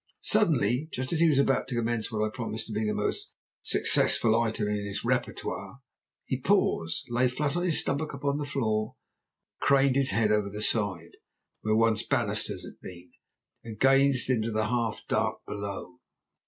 [0.23, 4.35] Suddenly, just as he was about to commence what promised to be the most successful
[4.35, 5.81] item in his repertoire,
[6.25, 8.95] he paused, lay flat on his stomach upon the floor,
[9.59, 11.17] and craned his head over the side,
[11.61, 13.11] where once banisters had been,
[13.63, 15.99] and gazed into the half dark well below.